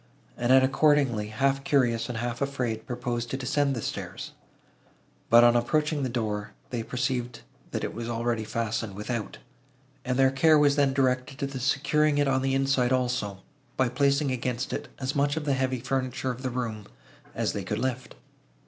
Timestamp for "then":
10.75-10.91